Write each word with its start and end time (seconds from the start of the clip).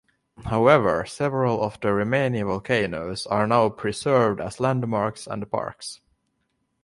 However 0.45 1.05
several 1.05 1.61
of 1.61 1.79
the 1.79 1.93
remaining 1.93 2.45
volcanoes 2.45 3.27
are 3.27 3.45
now 3.45 3.69
preserved 3.69 4.41
as 4.41 4.59
landmarks 4.59 5.27
and 5.27 5.47
parks. 5.51 6.01